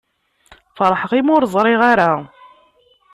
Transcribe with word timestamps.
Feṛḥeɣ 0.77 1.11
imi 1.19 1.31
ur 1.35 1.43
ẓṛiɣ 1.53 1.81
ara. 1.91 2.11